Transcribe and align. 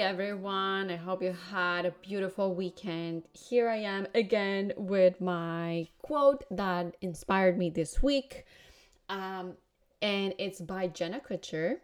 everyone. 0.00 0.92
I 0.92 0.96
hope 0.96 1.24
you 1.24 1.34
had 1.50 1.84
a 1.84 1.90
beautiful 2.02 2.54
weekend. 2.54 3.24
Here 3.32 3.68
I 3.68 3.78
am 3.78 4.06
again 4.14 4.72
with 4.76 5.20
my 5.20 5.88
quote 6.02 6.44
that 6.52 6.96
inspired 7.00 7.58
me 7.58 7.70
this 7.70 8.00
week. 8.00 8.44
Um, 9.08 9.54
and 10.00 10.34
it's 10.38 10.60
by 10.60 10.86
Jenna 10.86 11.18
Kutcher. 11.18 11.78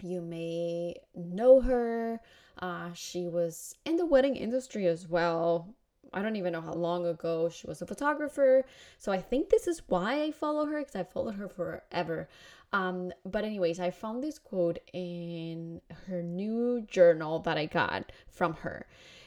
You 0.00 0.22
may 0.22 0.96
know 1.14 1.60
her. 1.60 2.20
Uh, 2.62 2.94
she 2.94 3.26
was 3.26 3.74
in 3.84 3.96
the 3.96 4.06
wedding 4.06 4.36
industry 4.36 4.86
as 4.86 5.06
well. 5.06 5.74
I 6.12 6.22
don't 6.22 6.36
even 6.36 6.52
know 6.52 6.60
how 6.60 6.72
long 6.72 7.06
ago 7.06 7.48
she 7.48 7.66
was 7.66 7.82
a 7.82 7.86
photographer. 7.86 8.64
So 8.98 9.12
I 9.12 9.20
think 9.20 9.48
this 9.48 9.66
is 9.66 9.82
why 9.88 10.22
I 10.22 10.30
follow 10.30 10.66
her 10.66 10.78
because 10.78 10.96
I 10.96 11.04
followed 11.04 11.36
her 11.36 11.48
forever. 11.48 12.28
Um, 12.72 13.12
but, 13.24 13.44
anyways, 13.44 13.78
I 13.80 13.90
found 13.90 14.22
this 14.22 14.38
quote 14.38 14.78
in 14.92 15.80
her 16.06 16.22
new 16.22 16.82
journal 16.82 17.38
that 17.40 17.56
I 17.56 17.66
got 17.66 18.12
from 18.28 18.54
her. 18.54 18.86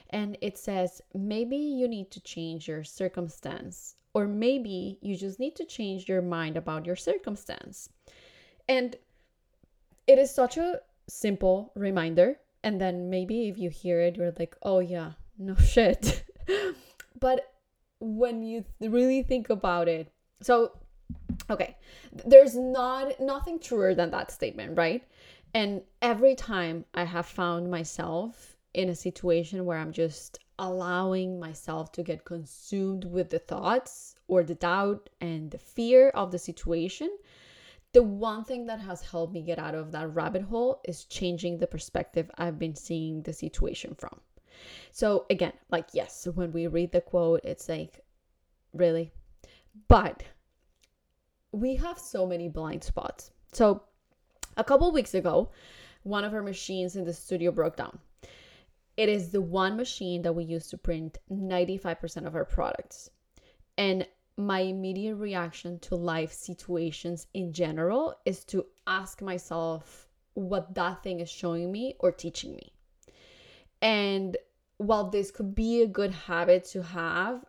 And 0.09 0.38
it 0.41 0.57
says, 0.57 1.02
maybe 1.13 1.57
you 1.57 1.88
need 1.88 2.12
to 2.12 2.20
change 2.21 2.68
your 2.68 2.84
circumstance, 2.84 3.96
or 4.13 4.27
maybe 4.27 4.98
you 5.02 5.16
just 5.16 5.40
need 5.40 5.55
to 5.57 5.66
change 5.66 6.09
your 6.09 6.21
mind 6.21 6.57
about 6.57 6.85
your 6.85 6.96
circumstance. 6.96 7.90
And 8.68 8.96
it 10.07 10.18
is 10.18 10.34
such 10.34 10.57
a 10.57 10.82
simple 11.07 11.71
reminder. 11.76 12.40
And 12.63 12.82
then 12.82 13.09
maybe 13.09 13.48
if 13.48 13.57
you 13.57 13.70
hear 13.70 14.02
it, 14.02 14.18
you're 14.18 14.34
like, 14.38 14.55
oh, 14.63 14.80
yeah, 14.80 15.13
no 15.38 15.55
shit. 15.73 16.23
but 17.20 17.53
when 17.99 18.44
you 18.44 18.66
really 18.80 19.23
think 19.23 19.49
about 19.49 19.88
it, 19.88 20.12
so 20.41 20.71
okay 21.49 21.76
there's 22.26 22.55
not 22.55 23.20
nothing 23.20 23.60
truer 23.60 23.93
than 23.96 24.12
that 24.12 24.32
statement 24.32 24.77
right? 24.77 25.04
And 25.54 25.82
every 26.01 26.35
time 26.35 26.85
i 26.93 27.04
have 27.04 27.26
found 27.26 27.71
myself 27.71 28.55
in 28.74 28.90
a 28.90 28.96
situation 28.96 29.65
where 29.65 29.79
i'm 29.79 29.91
just 29.91 30.40
allowing 30.59 31.40
myself 31.40 31.91
to 31.93 32.04
get 32.04 32.26
consumed 32.26 33.05
with 33.05 33.29
the 33.29 33.40
thoughts 33.40 34.15
or 34.27 34.43
the 34.43 34.55
doubt 34.55 35.09
and 35.21 35.49
the 35.49 35.57
fear 35.57 36.09
of 36.09 36.31
the 36.31 36.37
situation 36.37 37.09
the 37.93 38.04
one 38.04 38.43
thing 38.43 38.68
that 38.68 38.79
has 38.79 39.02
helped 39.02 39.34
me 39.34 39.41
get 39.41 39.57
out 39.57 39.74
of 39.74 39.91
that 39.91 40.13
rabbit 40.13 40.43
hole 40.43 40.79
is 40.85 41.05
changing 41.05 41.57
the 41.57 41.68
perspective 41.68 42.29
i've 42.37 42.59
been 42.59 42.76
seeing 42.76 43.24
the 43.24 43.34
situation 43.34 43.96
from 43.96 44.20
so 44.91 45.26
again 45.29 45.54
like 45.71 45.88
yes 45.93 46.27
when 46.35 46.52
we 46.52 46.68
read 46.68 46.91
the 46.91 47.02
quote 47.02 47.41
it's 47.43 47.70
like 47.70 48.04
really 48.74 49.12
but 49.88 50.24
we 51.52 51.76
have 51.76 51.98
so 51.98 52.26
many 52.26 52.48
blind 52.48 52.84
spots. 52.84 53.32
So, 53.54 53.84
a 54.57 54.63
couple 54.63 54.91
weeks 54.91 55.13
ago, 55.13 55.52
one 56.04 56.24
of 56.24 56.34
our 56.34 56.43
machines 56.43 56.96
in 56.96 57.05
the 57.05 57.13
studio 57.13 57.52
broke 57.52 57.77
down. 57.77 57.98
It 58.98 59.10
is 59.10 59.32
the 59.32 59.41
one 59.41 59.77
machine 59.77 60.21
that 60.24 60.34
we 60.34 60.43
use 60.43 60.68
to 60.70 60.77
print 60.77 61.18
95% 61.32 62.27
of 62.27 62.35
our 62.35 62.46
products. 62.46 63.10
And 63.77 64.06
my 64.38 64.59
immediate 64.59 65.16
reaction 65.16 65.80
to 65.80 65.96
life 65.96 66.34
situations 66.34 67.28
in 67.34 67.53
general 67.53 68.16
is 68.25 68.44
to 68.46 68.66
ask 68.88 69.22
myself 69.22 70.09
what 70.34 70.75
that 70.75 71.03
thing 71.03 71.19
is 71.19 71.30
showing 71.30 71.72
me 71.72 71.96
or 72.00 72.12
teaching 72.12 72.56
me. 72.56 72.74
And 73.81 74.38
while 74.80 75.09
this 75.09 75.30
could 75.30 75.53
be 75.53 75.81
a 75.81 75.88
good 75.88 76.12
habit 76.12 76.63
to 76.63 76.81
have, 76.81 77.44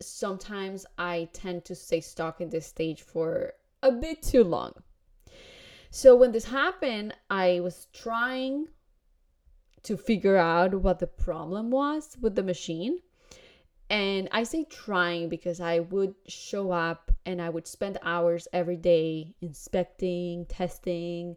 sometimes 0.00 0.86
I 0.96 1.28
tend 1.32 1.64
to 1.64 1.74
stay 1.74 2.00
stuck 2.00 2.40
in 2.40 2.48
this 2.48 2.66
stage 2.66 3.02
for 3.02 3.54
a 3.82 3.90
bit 3.90 4.22
too 4.22 4.44
long. 4.44 4.72
So 5.90 6.14
when 6.14 6.30
this 6.30 6.44
happened, 6.44 7.12
I 7.28 7.58
was 7.58 7.88
trying 7.92 8.68
to 9.82 9.96
figure 9.96 10.36
out 10.36 10.74
what 10.76 11.00
the 11.00 11.08
problem 11.08 11.70
was 11.70 12.16
with 12.20 12.36
the 12.36 12.44
machine. 12.44 13.00
And 13.90 14.28
I 14.30 14.44
say 14.44 14.64
trying 14.64 15.28
because 15.28 15.60
I 15.60 15.80
would 15.80 16.14
show 16.28 16.70
up 16.70 17.10
and 17.24 17.42
I 17.42 17.48
would 17.48 17.66
spend 17.66 17.98
hours 18.02 18.46
every 18.52 18.76
day 18.76 19.34
inspecting, 19.40 20.46
testing, 20.46 21.36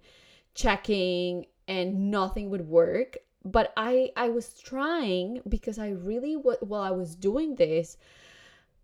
checking, 0.54 1.48
and 1.68 2.12
nothing 2.12 2.52
would 2.52 2.68
work. 2.68 3.18
But 3.52 3.74
I 3.78 4.12
I 4.16 4.30
was 4.30 4.54
trying 4.54 5.42
because 5.48 5.80
I 5.80 5.90
really 5.90 6.34
while 6.34 6.82
I 6.82 6.92
was 6.92 7.16
doing 7.16 7.56
this, 7.56 7.98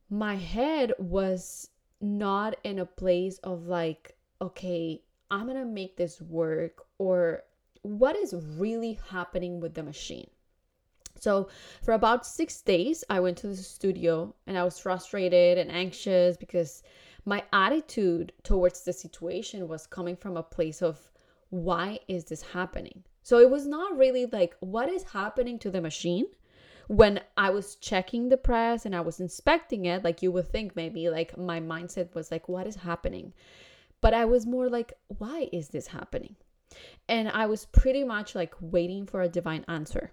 my 0.10 0.36
head 0.36 0.94
was 0.98 1.70
not 2.02 2.56
in 2.64 2.80
a 2.80 2.86
place 2.86 3.38
of 3.40 3.68
like, 3.68 4.16
okay, 4.42 5.02
I'm 5.30 5.48
gonna 5.48 5.66
make 5.66 5.98
this 5.98 6.22
work, 6.22 6.86
or 6.98 7.44
what 7.82 8.16
is 8.16 8.34
really 8.58 9.00
happening 9.10 9.60
with 9.60 9.74
the 9.74 9.84
machine. 9.84 10.30
So, 11.20 11.50
for 11.82 11.94
about 11.94 12.26
six 12.26 12.62
days, 12.62 13.04
I 13.10 13.20
went 13.20 13.38
to 13.40 13.48
the 13.48 13.56
studio 13.56 14.34
and 14.48 14.58
I 14.58 14.64
was 14.64 14.80
frustrated 14.80 15.58
and 15.58 15.72
anxious 15.72 16.38
because 16.38 16.84
my 17.26 17.44
attitude 17.54 18.34
towards 18.44 18.84
the 18.84 18.94
situation 18.94 19.68
was 19.68 19.88
coming 19.88 20.16
from 20.16 20.38
a 20.38 20.44
place 20.44 20.82
of, 20.82 21.12
why 21.50 22.00
is 22.08 22.26
this 22.26 22.42
happening? 22.42 23.04
So, 23.26 23.40
it 23.40 23.50
was 23.50 23.66
not 23.68 23.98
really 23.98 24.26
like, 24.26 24.56
what 24.60 24.88
is 24.88 25.04
happening 25.04 25.58
to 25.60 25.72
the 25.72 25.82
machine? 25.82 26.28
when 26.88 27.20
I 27.36 27.50
was 27.50 27.76
checking 27.76 28.30
the 28.30 28.38
press 28.38 28.86
and 28.86 28.96
I 28.96 29.02
was 29.02 29.20
inspecting 29.20 29.86
it, 29.86 30.04
like 30.04 30.22
you 30.22 30.32
would 30.32 30.52
think 30.52 30.76
maybe 30.76 31.10
like 31.10 31.38
my 31.38 31.60
mindset 31.60 32.14
was 32.14 32.32
like, 32.32 32.48
what 32.48 32.68
is 32.68 32.76
happening? 32.76 33.34
But 34.02 34.14
I 34.14 34.26
was 34.26 34.46
more 34.46 34.70
like, 34.70 34.94
why 35.08 35.50
is 35.52 35.70
this 35.70 35.88
happening? 35.88 36.36
And 37.08 37.30
I 37.30 37.46
was 37.48 37.66
pretty 37.66 38.04
much 38.04 38.36
like 38.36 38.54
waiting 38.60 39.06
for 39.06 39.22
a 39.22 39.30
divine 39.30 39.66
answer. 39.68 40.12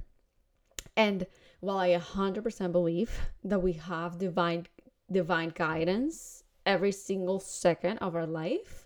And 0.96 1.26
while 1.60 1.78
I 1.78 1.96
100% 1.96 2.72
believe 2.72 3.18
that 3.44 3.62
we 3.62 3.72
have 3.74 4.18
divine 4.18 4.66
divine 5.10 5.50
guidance 5.50 6.44
every 6.64 6.92
single 6.92 7.38
second 7.38 7.98
of 7.98 8.16
our 8.16 8.26
life, 8.26 8.81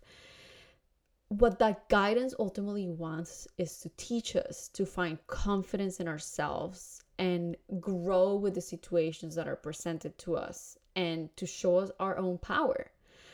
what 1.29 1.59
that 1.59 1.89
guidance 1.89 2.35
ultimately 2.39 2.87
wants 2.87 3.49
is 3.59 3.79
to 3.81 3.91
teach 3.97 4.37
us 4.37 4.69
to 4.69 4.87
find 4.87 5.25
confidence 5.27 5.99
in 5.99 6.07
ourselves 6.07 7.03
and 7.19 7.57
grow 7.81 8.37
with 8.37 8.55
the 8.55 8.61
situations 8.61 9.35
that 9.35 9.49
are 9.49 9.57
presented 9.57 10.17
to 10.19 10.37
us 10.37 10.79
and 10.95 11.35
to 11.37 11.45
show 11.45 11.79
us 11.79 11.91
our 11.99 12.17
own 12.17 12.39
power. 12.39 12.91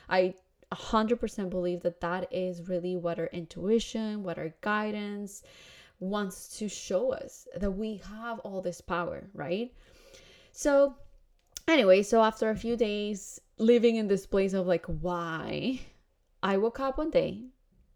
I 0.09 0.35
100% 0.73 1.51
believe 1.51 1.83
that 1.83 2.01
that 2.01 2.33
is 2.33 2.69
really 2.69 2.97
what 2.97 3.19
our 3.19 3.27
intuition, 3.27 4.23
what 4.23 4.39
our 4.39 4.55
guidance 4.63 5.43
wants 6.01 6.57
to 6.59 6.69
show 6.69 7.13
us 7.13 7.47
that 7.57 7.71
we 7.71 8.01
have 8.11 8.39
all 8.41 8.63
this 8.63 8.81
power, 8.81 9.29
right? 9.35 9.71
So, 10.51 10.97
anyway, 11.69 12.03
so 12.03 12.23
after 12.23 12.49
a 12.49 12.57
few 12.57 12.77
days 12.77 13.39
living 13.59 13.97
in 13.97 14.09
this 14.09 14.27
place 14.27 14.55
of 14.55 14.67
like, 14.67 14.87
why? 14.87 15.81
I 16.43 16.57
woke 16.57 16.81
up 16.81 16.99
one 16.99 17.11
day 17.11 17.45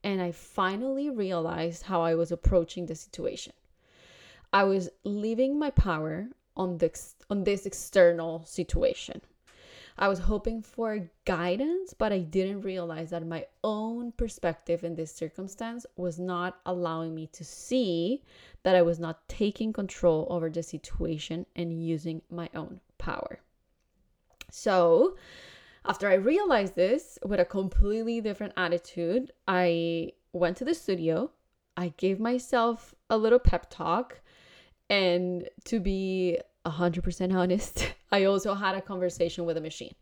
and 0.07 0.23
I 0.23 0.31
finally 0.31 1.11
realized 1.11 1.83
how 1.83 2.01
I 2.01 2.15
was 2.15 2.31
approaching 2.31 2.87
the 2.87 2.95
situation. 2.95 3.53
I 4.53 4.63
was 4.63 4.89
leaving 5.03 5.59
my 5.59 5.71
power 5.71 6.29
on 6.57 6.79
this 6.79 7.17
on 7.29 7.43
this 7.43 7.67
external 7.67 8.45
situation. 8.45 9.21
I 9.99 10.07
was 10.07 10.21
hoping 10.21 10.63
for 10.63 11.11
guidance, 11.25 11.93
but 11.93 12.13
I 12.13 12.21
didn't 12.21 12.61
realize 12.61 13.11
that 13.11 13.27
my 13.27 13.47
own 13.65 14.13
perspective 14.13 14.85
in 14.85 14.95
this 14.95 15.13
circumstance 15.13 15.85
was 15.97 16.21
not 16.21 16.61
allowing 16.67 17.13
me 17.13 17.27
to 17.33 17.45
see 17.45 18.23
that 18.63 18.77
I 18.77 18.83
was 18.83 19.01
not 19.01 19.29
taking 19.29 19.73
control 19.73 20.29
over 20.31 20.49
the 20.51 20.63
situation 20.63 21.47
and 21.57 21.83
using 21.83 22.23
my 22.31 22.49
own 22.55 22.79
power. 22.99 23.41
So, 24.53 25.17
after 25.89 26.09
I 26.09 26.15
realized 26.15 26.75
this 26.75 27.19
with 27.25 27.41
a 27.41 27.45
completely 27.45 28.21
different 28.21 28.53
attitude, 28.57 29.33
I 29.47 30.13
went 30.33 30.57
to 30.59 30.65
the 30.65 30.75
studio. 30.75 31.31
I 31.77 31.93
gave 31.97 32.19
myself 32.19 32.95
a 33.11 33.17
little 33.17 33.39
pep 33.39 33.67
talk 33.71 34.21
and 34.89 35.49
to 35.65 35.81
be 35.81 36.39
100% 36.65 37.35
honest, 37.35 37.95
I 38.13 38.25
also 38.25 38.55
had 38.55 38.77
a 38.77 38.81
conversation 38.81 39.45
with 39.45 39.57
a 39.57 39.61
machine. 39.61 39.95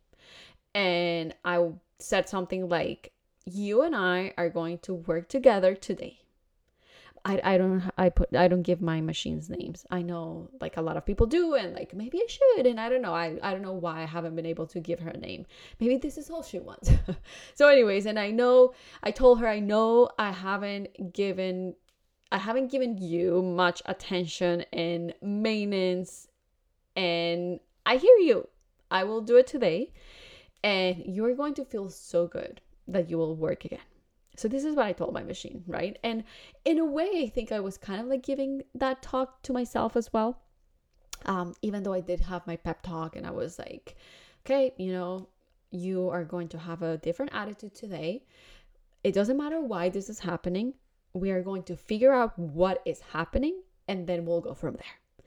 And 0.74 1.34
I 1.44 1.70
said 1.98 2.28
something 2.28 2.68
like, 2.68 3.12
You 3.44 3.82
and 3.82 3.94
I 3.94 4.34
are 4.36 4.48
going 4.48 4.78
to 4.78 4.94
work 4.94 5.28
together 5.28 5.74
today. 5.74 6.23
I, 7.26 7.40
I 7.42 7.58
don't 7.58 7.82
I 7.96 8.10
put 8.10 8.34
I 8.36 8.48
don't 8.48 8.62
give 8.62 8.82
my 8.82 9.00
machines 9.00 9.48
names. 9.48 9.86
I 9.90 10.02
know 10.02 10.50
like 10.60 10.76
a 10.76 10.82
lot 10.82 10.98
of 10.98 11.06
people 11.06 11.26
do 11.26 11.54
and 11.54 11.74
like 11.74 11.94
maybe 11.94 12.18
I 12.18 12.26
should 12.28 12.66
and 12.66 12.78
I 12.78 12.90
don't 12.90 13.00
know. 13.00 13.14
I, 13.14 13.38
I 13.42 13.52
don't 13.52 13.62
know 13.62 13.72
why 13.72 14.02
I 14.02 14.04
haven't 14.04 14.36
been 14.36 14.44
able 14.44 14.66
to 14.68 14.80
give 14.80 15.00
her 15.00 15.10
a 15.10 15.16
name. 15.16 15.46
Maybe 15.80 15.96
this 15.96 16.18
is 16.18 16.28
all 16.28 16.42
she 16.42 16.58
wants. 16.58 16.90
so 17.54 17.68
anyways, 17.68 18.04
and 18.04 18.18
I 18.18 18.30
know 18.30 18.74
I 19.02 19.10
told 19.10 19.40
her 19.40 19.48
I 19.48 19.60
know 19.60 20.10
I 20.18 20.32
haven't 20.32 21.14
given 21.14 21.74
I 22.30 22.38
haven't 22.38 22.70
given 22.70 22.98
you 22.98 23.42
much 23.42 23.80
attention 23.86 24.64
and 24.72 25.14
maintenance, 25.22 26.28
and 26.96 27.60
I 27.86 27.96
hear 27.96 28.16
you. 28.16 28.48
I 28.90 29.04
will 29.04 29.20
do 29.20 29.36
it 29.36 29.46
today, 29.46 29.92
and 30.62 31.02
you're 31.06 31.34
going 31.34 31.54
to 31.54 31.64
feel 31.64 31.88
so 31.88 32.26
good 32.26 32.60
that 32.88 33.08
you 33.08 33.18
will 33.18 33.36
work 33.36 33.64
again. 33.64 33.80
So 34.36 34.48
this 34.48 34.64
is 34.64 34.74
what 34.74 34.86
I 34.86 34.92
told 34.92 35.14
my 35.14 35.22
machine, 35.22 35.62
right? 35.66 35.98
And 36.02 36.24
in 36.64 36.78
a 36.78 36.84
way, 36.84 37.10
I 37.16 37.28
think 37.28 37.52
I 37.52 37.60
was 37.60 37.78
kind 37.78 38.00
of 38.00 38.06
like 38.06 38.22
giving 38.22 38.62
that 38.74 39.02
talk 39.02 39.42
to 39.44 39.52
myself 39.52 39.96
as 39.96 40.12
well. 40.12 40.40
Um, 41.26 41.54
even 41.62 41.82
though 41.82 41.92
I 41.92 42.00
did 42.00 42.20
have 42.20 42.46
my 42.46 42.56
pep 42.56 42.82
talk 42.82 43.16
and 43.16 43.26
I 43.26 43.30
was 43.30 43.58
like, 43.58 43.96
okay, 44.44 44.74
you 44.76 44.92
know, 44.92 45.28
you 45.70 46.08
are 46.08 46.24
going 46.24 46.48
to 46.48 46.58
have 46.58 46.82
a 46.82 46.98
different 46.98 47.32
attitude 47.34 47.74
today. 47.74 48.24
It 49.02 49.14
doesn't 49.14 49.36
matter 49.36 49.60
why 49.60 49.88
this 49.88 50.08
is 50.08 50.18
happening. 50.18 50.74
We 51.12 51.30
are 51.30 51.42
going 51.42 51.62
to 51.64 51.76
figure 51.76 52.12
out 52.12 52.38
what 52.38 52.82
is 52.84 53.00
happening 53.00 53.62
and 53.88 54.06
then 54.06 54.24
we'll 54.24 54.40
go 54.40 54.54
from 54.54 54.74
there. 54.74 55.26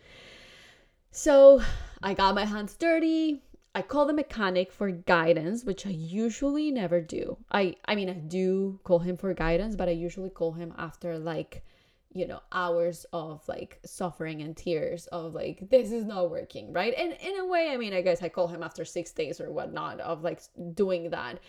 So 1.12 1.62
I 2.04 2.14
got 2.14 2.36
my 2.36 2.46
hands 2.46 2.76
dirty. 2.76 3.42
I 3.78 3.84
call 3.84 4.08
the 4.08 4.14
mechanic 4.14 4.72
for 4.72 4.90
guidance, 4.90 5.64
which 5.64 5.86
I 5.86 5.92
usually 5.92 6.72
never 6.72 7.00
do. 7.00 7.38
I 7.52 7.76
I 7.86 7.94
mean 7.94 8.10
I 8.10 8.14
do 8.14 8.80
call 8.84 8.98
him 8.98 9.18
for 9.18 9.32
guidance, 9.36 9.76
but 9.76 9.88
I 9.88 9.92
usually 9.92 10.32
call 10.32 10.54
him 10.54 10.74
after 10.80 11.20
like 11.20 11.64
you 12.12 12.26
know 12.26 12.40
hours 12.52 13.06
of 13.14 13.48
like 13.48 13.80
suffering 13.86 14.42
and 14.42 14.58
tears 14.58 15.06
of 15.08 15.36
like 15.36 15.70
this 15.70 15.92
is 15.92 16.06
not 16.06 16.32
working 16.32 16.74
right? 16.74 16.92
And 16.98 17.14
in 17.22 17.38
a 17.38 17.46
way 17.46 17.70
i 17.70 17.78
mean 17.78 17.94
i 17.94 18.02
guess 18.02 18.24
i 18.24 18.30
call 18.30 18.48
him 18.48 18.64
after 18.64 18.84
six 18.84 19.12
days 19.12 19.40
or 19.40 19.52
whatnot 19.52 20.00
of 20.00 20.24
like 20.24 20.42
doing 20.74 21.12
that. 21.12 21.40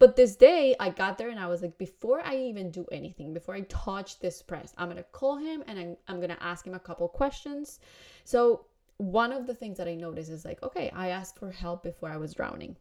But 0.00 0.16
this 0.16 0.34
day 0.34 0.74
i 0.80 0.90
got 0.90 1.18
there 1.18 1.28
and 1.28 1.38
i 1.38 1.46
was 1.46 1.62
like 1.62 1.78
before 1.78 2.20
i 2.20 2.34
even 2.34 2.72
do 2.72 2.84
anything 2.90 3.32
before 3.32 3.54
i 3.54 3.60
touch 3.68 4.18
this 4.18 4.42
press 4.42 4.74
i'm 4.76 4.88
gonna 4.88 5.04
call 5.20 5.36
him 5.36 5.62
and 5.68 5.78
i'm, 5.78 5.96
I'm 6.08 6.20
gonna 6.20 6.38
ask 6.40 6.66
him 6.66 6.74
a 6.74 6.80
couple 6.80 7.06
questions. 7.06 7.78
So 8.24 8.66
one 8.98 9.32
of 9.32 9.46
the 9.46 9.54
things 9.54 9.78
that 9.78 9.88
I 9.88 9.94
noticed 9.94 10.30
is 10.30 10.44
like, 10.44 10.62
okay, 10.62 10.90
I 10.94 11.08
asked 11.08 11.38
for 11.38 11.50
help 11.50 11.82
before 11.82 12.08
I 12.08 12.16
was 12.16 12.34
drowning. 12.34 12.76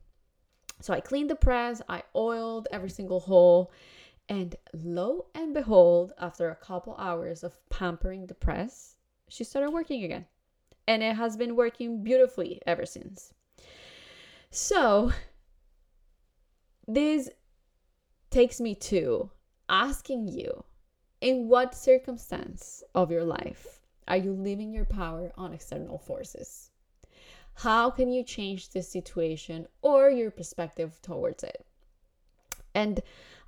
So 0.81 0.93
I 0.93 0.99
cleaned 0.99 1.29
the 1.29 1.35
press, 1.35 1.81
I 1.87 2.03
oiled 2.15 2.67
every 2.71 2.89
single 2.89 3.19
hole, 3.19 3.71
and 4.27 4.55
lo 4.73 5.27
and 5.35 5.53
behold, 5.53 6.13
after 6.19 6.49
a 6.49 6.55
couple 6.55 6.95
hours 6.97 7.43
of 7.43 7.57
pampering 7.69 8.27
the 8.27 8.33
press, 8.33 8.95
she 9.29 9.43
started 9.43 9.71
working 9.71 10.03
again. 10.03 10.25
And 10.87 11.01
it 11.01 11.15
has 11.15 11.37
been 11.37 11.55
working 11.55 12.03
beautifully 12.03 12.61
ever 12.67 12.85
since. 12.85 13.33
So, 14.51 15.11
this 16.87 17.29
takes 18.29 18.61
me 18.61 18.75
to 18.75 19.31
asking 19.67 20.27
you 20.27 20.63
in 21.21 21.47
what 21.47 21.73
circumstance 21.73 22.83
of 22.93 23.11
your 23.11 23.23
life 23.23 23.84
are 24.07 24.17
you 24.17 24.33
leaving 24.33 24.71
your 24.71 24.85
power 24.85 25.31
on 25.37 25.53
external 25.53 25.97
forces? 25.97 26.69
How 27.55 27.89
can 27.89 28.11
you 28.11 28.23
change 28.23 28.69
this 28.69 28.89
situation 28.89 29.67
or 29.81 30.09
your 30.09 30.31
perspective 30.31 30.99
towards 31.01 31.43
it? 31.43 31.65
And 32.73 32.99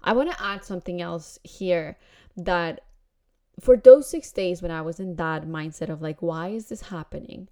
I 0.04 0.14
want 0.14 0.32
to 0.32 0.44
add 0.44 0.64
something 0.64 1.02
else 1.02 1.38
here 1.44 1.98
that 2.38 2.82
for 3.60 3.76
those 3.76 4.10
six 4.10 4.32
days 4.32 4.62
when 4.62 4.72
I 4.72 4.82
was 4.82 5.00
in 5.00 5.16
that 5.16 5.46
mindset 5.46 5.90
of 5.90 6.02
like, 6.02 6.22
why 6.22 6.50
is 6.50 6.70
this 6.70 6.84
happening? 6.84 7.50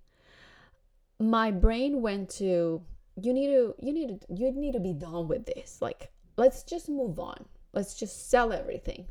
My 1.19 1.51
brain 1.51 2.01
went 2.01 2.29
to, 2.31 2.81
you 3.21 3.33
need 3.33 3.47
to, 3.47 3.75
you 3.79 3.93
need 3.93 4.21
to, 4.21 4.33
you 4.33 4.51
need 4.51 4.73
to 4.73 4.79
be 4.79 4.93
done 4.93 5.27
with 5.27 5.45
this. 5.45 5.79
Like, 5.81 6.11
let's 6.37 6.63
just 6.63 6.87
move 6.87 7.19
on. 7.19 7.45
Let's 7.73 7.95
just 7.99 8.29
sell 8.29 8.53
everything 8.53 9.07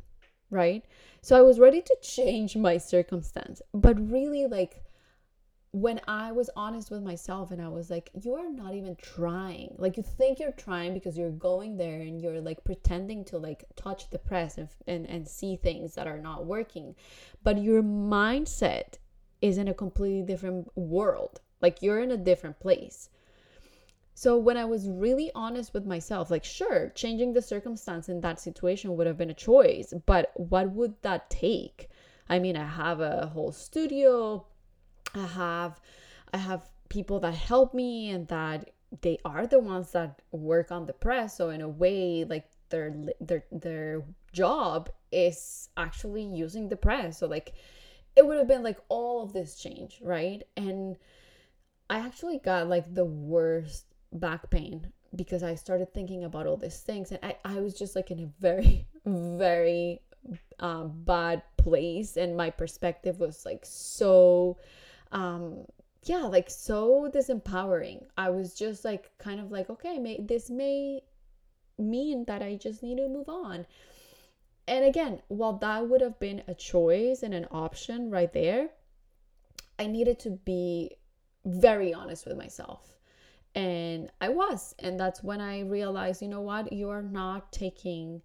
right? 0.55 0.83
So 1.21 1.37
I 1.37 1.41
was 1.41 1.59
ready 1.59 1.81
to 1.81 1.97
change 2.01 2.55
my 2.55 2.77
circumstance, 2.77 3.61
but 3.73 4.09
really, 4.09 4.47
like, 4.47 4.81
when 5.71 5.99
I 6.07 6.31
was 6.31 6.49
honest 6.55 6.89
with 6.89 7.03
myself 7.03 7.51
and 7.51 7.61
I 7.61 7.67
was 7.67 7.89
like, 7.89 8.09
you 8.13 8.35
are 8.35 8.49
not 8.49 8.75
even 8.75 8.95
trying. 8.95 9.75
Like, 9.77 9.97
you 9.97 10.03
think 10.03 10.39
you're 10.39 10.53
trying 10.53 10.93
because 10.93 11.17
you're 11.17 11.31
going 11.31 11.75
there 11.75 11.99
and 11.99 12.21
you're 12.21 12.39
like 12.39 12.63
pretending 12.63 13.25
to 13.25 13.37
like 13.37 13.65
touch 13.75 14.09
the 14.09 14.17
press 14.17 14.57
and, 14.57 14.69
and, 14.87 15.05
and 15.05 15.27
see 15.27 15.57
things 15.57 15.93
that 15.95 16.07
are 16.07 16.17
not 16.17 16.45
working. 16.45 16.95
But 17.43 17.61
your 17.61 17.83
mindset 17.83 18.99
is 19.41 19.57
in 19.57 19.67
a 19.67 19.73
completely 19.73 20.21
different 20.21 20.69
world. 20.77 21.41
Like, 21.61 21.81
you're 21.81 21.99
in 21.99 22.11
a 22.11 22.17
different 22.17 22.57
place. 22.61 23.09
So 24.17 24.37
when 24.37 24.55
I 24.55 24.63
was 24.63 24.89
really 24.89 25.29
honest 25.35 25.73
with 25.73 25.85
myself, 25.85 26.31
like, 26.31 26.45
sure, 26.45 26.89
changing 26.95 27.33
the 27.33 27.41
circumstance 27.41 28.07
in 28.07 28.21
that 28.21 28.39
situation 28.39 28.95
would 28.95 29.07
have 29.07 29.17
been 29.17 29.29
a 29.29 29.33
choice, 29.33 29.93
but 30.05 30.31
what 30.35 30.71
would 30.71 30.95
that 31.01 31.29
take? 31.29 31.89
I 32.29 32.39
mean, 32.39 32.55
I 32.55 32.65
have 32.65 33.01
a 33.01 33.27
whole 33.27 33.51
studio, 33.51 34.45
I 35.13 35.25
have, 35.25 35.81
I 36.33 36.37
have 36.37 36.69
people 36.87 37.19
that 37.19 37.33
help 37.33 37.73
me 37.73 38.09
and 38.09 38.25
that 38.29 38.71
they 39.01 39.17
are 39.25 39.47
the 39.47 39.59
ones 39.59 39.91
that 39.91 40.21
work 40.31 40.71
on 40.71 40.85
the 40.85 40.93
press. 40.93 41.35
So 41.35 41.49
in 41.49 41.59
a 41.59 41.67
way, 41.67 42.23
like 42.23 42.47
their 42.69 42.95
their 43.19 43.43
their 43.51 44.03
job 44.31 44.89
is 45.11 45.69
actually 45.75 46.23
using 46.23 46.69
the 46.69 46.77
press. 46.77 47.19
So 47.19 47.27
like, 47.27 47.53
it 48.15 48.25
would 48.25 48.37
have 48.37 48.47
been 48.47 48.63
like 48.63 48.79
all 48.87 49.23
of 49.23 49.33
this 49.33 49.59
change, 49.59 49.99
right? 50.01 50.41
And 50.55 50.95
I 51.89 51.97
actually 51.99 52.39
got 52.39 52.69
like 52.69 52.93
the 52.93 53.05
worst 53.05 53.85
back 54.15 54.49
pain 54.49 54.91
because 55.15 55.43
I 55.43 55.55
started 55.55 55.93
thinking 55.93 56.23
about 56.23 56.47
all 56.47 56.57
these 56.57 56.81
things. 56.81 57.11
And 57.11 57.19
I, 57.23 57.37
I 57.45 57.59
was 57.59 57.73
just 57.73 57.95
like 57.95 58.11
in 58.11 58.19
a 58.19 58.29
very, 58.39 58.87
very 59.05 60.01
um, 60.59 60.91
bad 61.05 61.43
place. 61.57 62.17
And 62.17 62.35
my 62.35 62.49
perspective 62.49 63.19
was 63.19 63.45
like 63.45 63.65
so 63.65 64.57
um 65.11 65.65
yeah 66.03 66.23
like 66.23 66.49
so 66.49 67.09
disempowering. 67.13 68.03
I 68.17 68.29
was 68.29 68.53
just 68.55 68.83
like 68.83 69.11
kind 69.17 69.39
of 69.39 69.51
like 69.51 69.69
okay 69.69 69.99
may, 69.99 70.19
this 70.19 70.49
may 70.49 71.01
mean 71.77 72.23
that 72.23 72.41
i 72.41 72.55
just 72.55 72.81
need 72.81 72.97
to 72.97 73.09
move 73.09 73.29
on. 73.29 73.65
And 74.67 74.85
again 74.85 75.21
while 75.27 75.53
that 75.59 75.87
would 75.87 76.01
have 76.01 76.19
been 76.19 76.41
a 76.47 76.53
choice 76.55 77.21
and 77.21 77.33
an 77.33 77.47
option 77.51 78.09
right 78.09 78.31
there 78.33 78.69
i 79.77 79.85
needed 79.85 80.17
to 80.19 80.31
be 80.31 80.91
very 81.45 81.93
honest 81.93 82.25
with 82.25 82.37
myself 82.37 82.94
and 83.55 84.11
I 84.19 84.29
was. 84.29 84.75
And 84.79 84.99
that's 84.99 85.23
when 85.23 85.39
I 85.41 85.61
realized, 85.61 86.21
you 86.21 86.27
know 86.27 86.41
what, 86.41 86.71
you 86.73 86.89
are 86.89 87.01
not 87.01 87.51
taking 87.53 88.21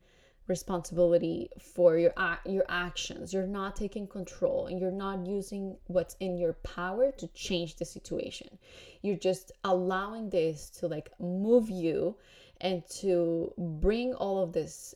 responsibility 0.49 1.49
for 1.61 1.97
your 1.97 2.12
your 2.44 2.65
actions. 2.69 3.32
You're 3.32 3.47
not 3.47 3.77
taking 3.77 4.09
control 4.09 4.67
and 4.67 4.81
you're 4.81 4.91
not 4.91 5.25
using 5.25 5.77
what's 5.87 6.17
in 6.19 6.37
your 6.37 6.55
power 6.55 7.12
to 7.12 7.29
change 7.29 7.77
the 7.77 7.85
situation. 7.85 8.59
You're 9.03 9.17
just 9.31 9.53
allowing 9.62 10.29
this 10.31 10.69
to 10.81 10.88
like 10.88 11.11
move 11.21 11.71
you 11.71 12.17
and 12.61 12.82
to 13.00 13.55
bring 13.56 14.12
all 14.15 14.43
of 14.43 14.53
this 14.53 14.94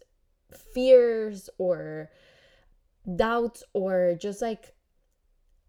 fears 0.74 1.48
or 1.56 2.10
doubts 3.16 3.62
or 3.72 4.16
just 4.20 4.42
like 4.42 4.73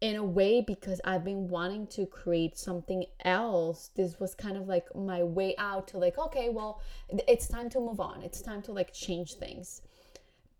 in 0.01 0.15
a 0.15 0.23
way 0.23 0.61
because 0.61 0.99
I've 1.05 1.23
been 1.23 1.47
wanting 1.47 1.87
to 1.87 2.05
create 2.05 2.57
something 2.57 3.05
else. 3.23 3.89
This 3.95 4.19
was 4.19 4.35
kind 4.35 4.57
of 4.57 4.67
like 4.67 4.93
my 4.95 5.23
way 5.23 5.55
out 5.57 5.87
to 5.89 5.97
like, 5.97 6.17
okay, 6.17 6.49
well, 6.49 6.81
it's 7.27 7.47
time 7.47 7.69
to 7.69 7.79
move 7.79 7.99
on. 7.99 8.21
It's 8.21 8.41
time 8.41 8.61
to 8.63 8.71
like 8.71 8.93
change 8.93 9.35
things. 9.35 9.81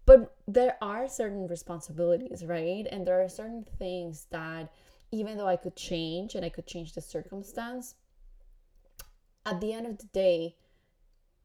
But 0.06 0.36
there 0.48 0.78
are 0.82 1.08
certain 1.08 1.48
responsibilities, 1.48 2.46
right? 2.46 2.88
And 2.92 3.06
there 3.06 3.22
are 3.22 3.30
certain 3.30 3.66
things 3.78 4.28
that 4.32 4.72
even 5.12 5.38
though 5.38 5.48
I 5.48 5.56
could 5.58 5.76
change 5.76 6.36
and 6.36 6.46
I 6.46 6.50
could 6.50 6.68
change 6.68 6.94
the 6.94 7.02
circumstance, 7.02 7.96
at 9.46 9.62
the 9.62 9.74
end 9.74 9.86
of 9.88 9.98
the 9.98 10.08
day, 10.08 10.56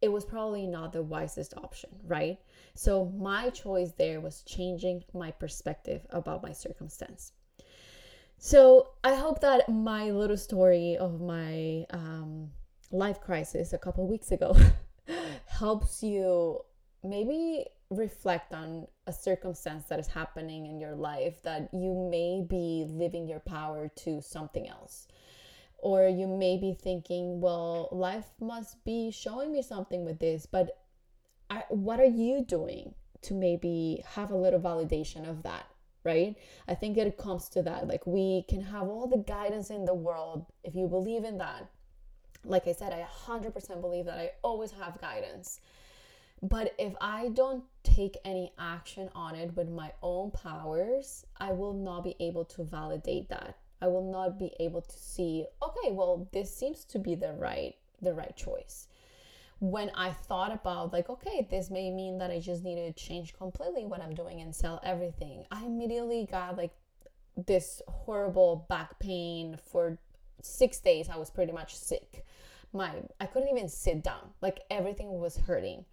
it 0.00 0.08
was 0.08 0.24
probably 0.24 0.66
not 0.66 0.92
the 0.92 1.02
wisest 1.02 1.54
option, 1.56 1.90
right? 2.06 2.38
So 2.74 3.06
my 3.16 3.50
choice 3.50 3.92
there 3.92 4.20
was 4.20 4.42
changing 4.42 5.04
my 5.12 5.30
perspective 5.30 6.06
about 6.10 6.42
my 6.42 6.52
circumstance. 6.52 7.32
So 8.42 8.92
I 9.04 9.16
hope 9.16 9.42
that 9.42 9.68
my 9.68 10.12
little 10.12 10.38
story 10.38 10.96
of 10.96 11.20
my 11.20 11.84
um, 11.90 12.48
life 12.90 13.20
crisis 13.20 13.74
a 13.74 13.78
couple 13.78 14.08
weeks 14.08 14.32
ago 14.32 14.56
helps 15.46 16.02
you 16.02 16.60
maybe 17.04 17.66
reflect 17.90 18.54
on 18.54 18.86
a 19.06 19.12
circumstance 19.12 19.84
that 19.90 20.00
is 20.00 20.06
happening 20.06 20.64
in 20.64 20.80
your 20.80 20.94
life 20.94 21.42
that 21.42 21.68
you 21.74 22.08
may 22.10 22.42
be 22.48 22.86
living 22.88 23.28
your 23.28 23.40
power 23.40 23.90
to 23.96 24.22
something 24.22 24.66
else. 24.66 25.06
Or 25.76 26.08
you 26.08 26.26
may 26.26 26.56
be 26.56 26.72
thinking, 26.72 27.42
well, 27.42 27.90
life 27.92 28.32
must 28.40 28.82
be 28.86 29.10
showing 29.10 29.52
me 29.52 29.60
something 29.60 30.02
with 30.02 30.18
this, 30.18 30.46
but 30.46 30.78
I, 31.50 31.64
what 31.68 32.00
are 32.00 32.06
you 32.06 32.42
doing 32.42 32.94
to 33.20 33.34
maybe 33.34 34.02
have 34.14 34.30
a 34.30 34.36
little 34.36 34.60
validation 34.60 35.28
of 35.28 35.42
that? 35.42 35.66
Right? 36.04 36.36
I 36.68 36.74
think 36.74 36.96
it 36.96 37.16
comes 37.16 37.48
to 37.50 37.62
that. 37.62 37.88
Like, 37.88 38.06
we 38.06 38.44
can 38.48 38.60
have 38.62 38.88
all 38.88 39.06
the 39.06 39.18
guidance 39.18 39.70
in 39.70 39.84
the 39.84 39.94
world 39.94 40.46
if 40.64 40.74
you 40.74 40.86
believe 40.86 41.24
in 41.24 41.38
that. 41.38 41.68
Like 42.44 42.66
I 42.66 42.72
said, 42.72 42.92
I 42.92 43.06
100% 43.26 43.80
believe 43.80 44.06
that 44.06 44.18
I 44.18 44.32
always 44.42 44.70
have 44.72 45.00
guidance. 45.00 45.60
But 46.42 46.74
if 46.78 46.94
I 47.00 47.28
don't 47.28 47.64
take 47.82 48.16
any 48.24 48.52
action 48.58 49.10
on 49.14 49.34
it 49.34 49.54
with 49.56 49.68
my 49.68 49.92
own 50.02 50.30
powers, 50.30 51.26
I 51.38 51.52
will 51.52 51.74
not 51.74 52.02
be 52.02 52.16
able 52.18 52.46
to 52.46 52.64
validate 52.64 53.28
that. 53.28 53.58
I 53.82 53.88
will 53.88 54.10
not 54.10 54.38
be 54.38 54.52
able 54.58 54.80
to 54.80 54.98
see, 54.98 55.44
okay, 55.62 55.92
well, 55.92 56.28
this 56.32 56.54
seems 56.54 56.84
to 56.86 56.98
be 56.98 57.14
the 57.14 57.32
right 57.32 57.74
the 58.02 58.14
right 58.14 58.34
choice. 58.36 58.88
When 59.60 59.90
I 59.94 60.10
thought 60.10 60.52
about, 60.52 60.92
like, 60.92 61.10
okay, 61.10 61.46
this 61.50 61.70
may 61.70 61.90
mean 61.90 62.18
that 62.18 62.30
I 62.30 62.40
just 62.40 62.64
need 62.64 62.76
to 62.76 62.92
change 62.92 63.34
completely 63.34 63.84
what 63.84 64.00
I'm 64.00 64.14
doing 64.14 64.40
and 64.40 64.54
sell 64.54 64.80
everything, 64.82 65.44
I 65.50 65.64
immediately 65.64 66.26
got 66.30 66.56
like 66.56 66.72
this 67.46 67.82
horrible 67.86 68.66
back 68.68 68.98
pain 68.98 69.58
for 69.70 69.98
six 70.42 70.80
days. 70.80 71.10
I 71.10 71.16
was 71.16 71.30
pretty 71.30 71.52
much 71.52 71.76
sick. 71.76 72.24
My 72.72 72.92
I 73.20 73.26
couldn't 73.26 73.50
even 73.50 73.68
sit 73.68 74.02
down. 74.02 74.30
Like 74.40 74.60
everything 74.70 75.20
was 75.20 75.36
hurting. 75.36 75.84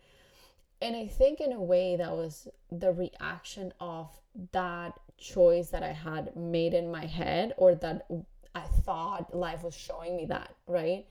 And 0.81 0.95
I 0.95 1.07
think 1.07 1.41
in 1.41 1.51
a 1.51 1.62
way 1.62 1.95
that 1.97 2.12
was 2.12 2.47
the 2.71 2.93
reaction 2.93 3.74
of 3.79 4.09
that 4.51 4.97
choice 5.17 5.69
that 5.71 5.83
I 5.83 5.91
had 5.91 6.36
made 6.36 6.74
in 6.74 6.91
my 6.91 7.05
head 7.05 7.53
or 7.57 7.75
that 7.75 8.07
I 8.53 8.62
thought 8.62 9.36
life 9.36 9.63
was 9.63 9.75
showing 9.75 10.15
me 10.15 10.25
that, 10.27 10.53
right? 10.67 11.05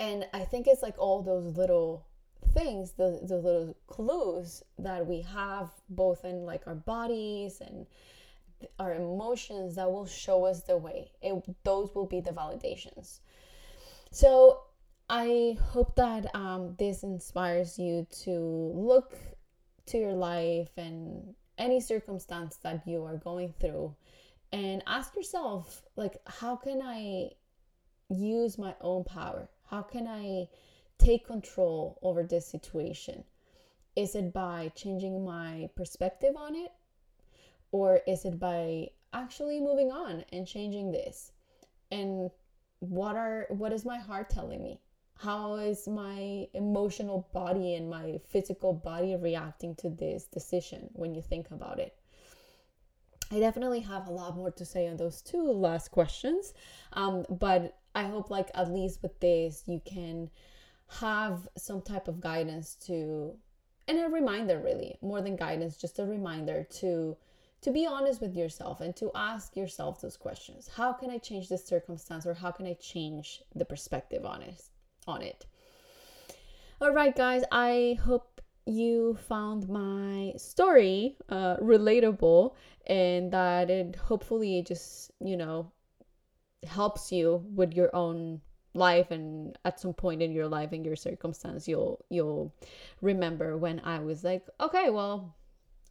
And 0.00 0.26
I 0.32 0.40
think 0.40 0.66
it's 0.66 0.82
like 0.82 0.98
all 0.98 1.22
those 1.22 1.56
little 1.56 2.06
things, 2.54 2.92
the, 2.92 3.20
the 3.22 3.36
little 3.36 3.76
clues 3.86 4.62
that 4.78 5.06
we 5.06 5.22
have 5.22 5.70
both 5.90 6.24
in 6.24 6.44
like 6.44 6.66
our 6.66 6.74
bodies 6.74 7.60
and 7.60 7.86
our 8.78 8.94
emotions 8.94 9.76
that 9.76 9.90
will 9.90 10.06
show 10.06 10.44
us 10.44 10.62
the 10.62 10.76
way. 10.76 11.10
It, 11.22 11.42
those 11.64 11.94
will 11.94 12.06
be 12.06 12.20
the 12.20 12.30
validations. 12.30 13.20
So 14.10 14.62
I 15.10 15.58
hope 15.60 15.96
that 15.96 16.34
um, 16.34 16.74
this 16.78 17.02
inspires 17.02 17.78
you 17.78 18.06
to 18.24 18.72
look 18.74 19.14
to 19.86 19.98
your 19.98 20.12
life 20.12 20.70
and 20.76 21.34
any 21.56 21.80
circumstance 21.80 22.56
that 22.62 22.86
you 22.86 23.04
are 23.04 23.16
going 23.16 23.52
through 23.58 23.94
and 24.52 24.82
ask 24.86 25.14
yourself 25.16 25.82
like 25.96 26.16
how 26.26 26.56
can 26.56 26.80
i 26.82 27.30
use 28.08 28.56
my 28.56 28.74
own 28.80 29.04
power 29.04 29.48
how 29.70 29.82
can 29.82 30.06
i 30.06 30.48
take 30.98 31.26
control 31.26 31.98
over 32.02 32.22
this 32.22 32.46
situation? 32.46 33.24
Is 33.96 34.14
it 34.14 34.32
by 34.32 34.72
changing 34.74 35.24
my 35.24 35.70
perspective 35.76 36.34
on 36.36 36.54
it? 36.54 36.72
Or 37.70 38.00
is 38.06 38.24
it 38.24 38.38
by 38.38 38.90
actually 39.12 39.60
moving 39.60 39.90
on 39.90 40.24
and 40.32 40.46
changing 40.46 40.92
this? 40.92 41.32
And 41.90 42.30
what 42.80 43.16
are 43.16 43.46
what 43.50 43.72
is 43.72 43.84
my 43.84 43.98
heart 43.98 44.30
telling 44.30 44.62
me? 44.62 44.80
How 45.16 45.56
is 45.56 45.88
my 45.88 46.46
emotional 46.54 47.28
body 47.32 47.74
and 47.74 47.90
my 47.90 48.20
physical 48.28 48.72
body 48.72 49.16
reacting 49.16 49.74
to 49.76 49.88
this 49.88 50.24
decision 50.24 50.90
when 50.92 51.14
you 51.14 51.22
think 51.22 51.50
about 51.50 51.80
it? 51.80 51.96
I 53.30 53.40
definitely 53.40 53.80
have 53.80 54.06
a 54.06 54.12
lot 54.12 54.36
more 54.36 54.50
to 54.52 54.64
say 54.64 54.88
on 54.88 54.96
those 54.96 55.20
two 55.20 55.52
last 55.52 55.90
questions. 55.90 56.54
Um, 56.92 57.26
but 57.28 57.76
I 57.98 58.04
hope, 58.04 58.30
like, 58.30 58.50
at 58.54 58.70
least 58.70 59.02
with 59.02 59.18
this, 59.18 59.64
you 59.66 59.80
can 59.84 60.30
have 61.00 61.48
some 61.56 61.80
type 61.82 62.06
of 62.06 62.20
guidance 62.20 62.76
to, 62.86 63.34
and 63.88 63.98
a 63.98 64.08
reminder, 64.08 64.58
really, 64.58 64.96
more 65.02 65.20
than 65.20 65.34
guidance, 65.36 65.76
just 65.76 65.98
a 65.98 66.04
reminder 66.04 66.66
to 66.80 67.16
to 67.60 67.72
be 67.72 67.84
honest 67.86 68.20
with 68.20 68.36
yourself 68.36 68.80
and 68.80 68.94
to 68.94 69.10
ask 69.16 69.56
yourself 69.56 70.00
those 70.00 70.16
questions. 70.16 70.70
How 70.76 70.92
can 70.92 71.10
i 71.10 71.18
change 71.18 71.48
this 71.48 71.66
circumstance 71.66 72.24
or 72.24 72.34
how 72.34 72.52
can 72.52 72.66
i 72.66 72.74
change 72.74 73.42
the 73.60 73.64
perspective 73.64 74.24
on 74.24 74.42
it 74.42 74.62
on 75.08 75.22
it? 75.22 75.44
All 76.80 76.92
right 76.92 77.16
guys 77.24 77.42
i 77.50 77.98
hope 78.04 78.40
you 78.64 79.18
found 79.28 79.68
my 79.68 80.34
story 80.36 81.16
uh, 81.30 81.56
relatable 81.56 82.54
and 82.86 83.32
that 83.32 83.70
it 83.70 83.96
hopefully 83.96 84.62
just 84.62 85.10
you 85.20 85.36
know 85.36 85.72
helps 86.66 87.12
you 87.12 87.44
with 87.54 87.72
your 87.72 87.94
own 87.94 88.40
life 88.74 89.10
and 89.10 89.56
at 89.64 89.80
some 89.80 89.92
point 89.92 90.22
in 90.22 90.32
your 90.32 90.46
life 90.46 90.72
and 90.72 90.84
your 90.84 90.96
circumstance 90.96 91.66
you'll 91.66 92.04
you'll 92.10 92.52
remember 93.00 93.56
when 93.56 93.80
i 93.84 93.98
was 93.98 94.22
like 94.22 94.44
okay 94.60 94.90
well 94.90 95.34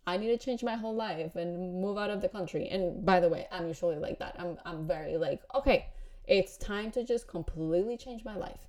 I 0.07 0.15
need 0.15 0.29
to 0.29 0.37
change 0.37 0.63
my 0.63 0.75
whole 0.75 0.95
life 0.95 1.35
and 1.35 1.81
move 1.81 1.97
out 1.97 2.09
of 2.09 2.21
the 2.21 2.29
country. 2.29 2.69
And 2.69 3.05
by 3.05 3.19
the 3.19 3.27
way, 3.27 3.45
I'm 3.51 3.67
usually 3.67 3.97
like 3.97 4.19
that. 4.19 4.37
I'm 4.39 4.57
I'm 4.65 4.87
very 4.87 5.17
like, 5.17 5.41
okay, 5.53 5.87
it's 6.25 6.55
time 6.55 6.91
to 6.91 7.03
just 7.03 7.27
completely 7.27 7.97
change 7.97 8.23
my 8.23 8.37
life. 8.37 8.61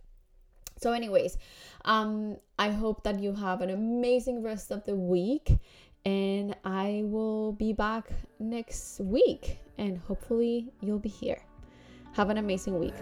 So, 0.80 0.92
anyways, 0.92 1.38
um, 1.84 2.36
I 2.58 2.70
hope 2.70 3.04
that 3.04 3.20
you 3.20 3.32
have 3.34 3.60
an 3.62 3.70
amazing 3.70 4.42
rest 4.42 4.72
of 4.72 4.84
the 4.84 4.96
week, 4.96 5.58
and 6.04 6.56
I 6.64 7.02
will 7.04 7.52
be 7.52 7.72
back 7.72 8.10
next 8.40 9.00
week, 9.00 9.58
and 9.76 9.98
hopefully, 9.98 10.72
you'll 10.80 10.98
be 10.98 11.08
here. 11.08 11.40
Have 12.18 12.30
an 12.30 12.38
amazing 12.38 12.80
week. 12.80 12.96